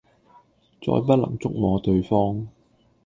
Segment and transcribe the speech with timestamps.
[0.81, 2.47] 再不能觸摸對方